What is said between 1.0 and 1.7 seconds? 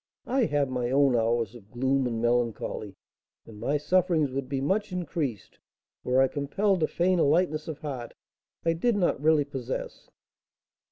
hours of